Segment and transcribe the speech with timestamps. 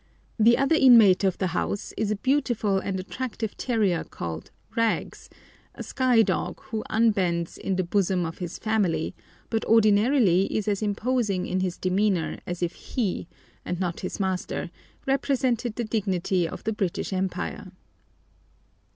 [0.39, 5.29] The other inmate of the house is a beautiful and attractive terrier called "Rags,"
[5.75, 9.13] a Skye dog, who unbends "in the bosom of his family,"
[9.51, 13.27] but ordinarily is as imposing in his demeanour as if he,
[13.63, 14.71] and not his master,
[15.05, 17.71] represented the dignity of the British Empire.